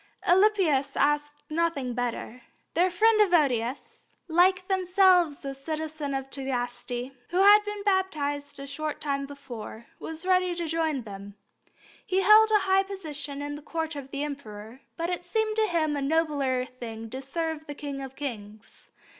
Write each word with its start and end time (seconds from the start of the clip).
Alypius 0.25 0.97
asked 0.97 1.43
nothing 1.47 1.93
better. 1.93 2.41
Their 2.73 2.89
friend 2.89 3.21
Evodius, 3.21 4.09
like 4.27 4.67
themselves 4.67 5.45
a 5.45 5.53
citizen 5.53 6.15
of 6.15 6.27
Tagaste, 6.31 7.11
who 7.29 7.37
had 7.37 7.59
been 7.63 7.83
baptized 7.83 8.59
a 8.59 8.65
short 8.65 8.99
time 8.99 9.27
before, 9.27 9.85
was 9.99 10.25
ready 10.25 10.55
to 10.55 10.65
join 10.65 11.03
them. 11.03 11.35
He 12.03 12.21
held 12.21 12.49
a 12.49 12.61
high 12.65 12.81
position 12.81 13.43
at 13.43 13.55
the 13.55 13.61
Court 13.61 13.95
of 13.95 14.09
the 14.09 14.23
Emperor, 14.23 14.81
but 14.97 15.11
it 15.11 15.23
seemed 15.23 15.55
to 15.57 15.67
him 15.67 15.95
a 15.95 16.01
nobler 16.01 16.65
thing 16.65 17.07
to 17.11 17.21
serve 17.21 17.67
the 17.67 17.75
King 17.75 18.01
of 18.01 18.15
kings. 18.15 18.89